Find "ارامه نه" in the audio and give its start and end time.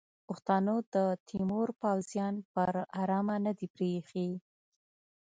3.01-3.51